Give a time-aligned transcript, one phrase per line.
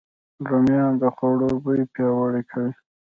[0.49, 2.71] رومیان د خوړو بوی پیاوړی کوي